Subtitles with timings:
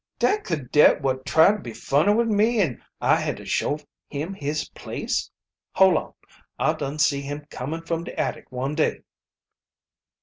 [0.17, 3.77] "Dat cadet wot tried to be funny wid me an' I had to show
[4.09, 5.29] him his place?
[5.75, 6.13] Hol' on
[6.57, 9.01] I dun see him comin' from de attic one day."